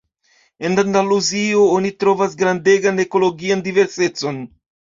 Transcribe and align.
En 0.69 0.77
Andaluzio, 0.83 1.67
oni 1.75 1.93
trovas 2.05 2.35
grandegan 2.41 3.05
ekologian 3.07 3.65
diversecon. 3.71 4.45